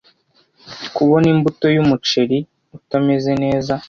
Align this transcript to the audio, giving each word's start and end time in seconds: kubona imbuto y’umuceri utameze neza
kubona 0.95 1.25
imbuto 1.33 1.65
y’umuceri 1.75 2.37
utameze 2.77 3.31
neza 3.43 3.73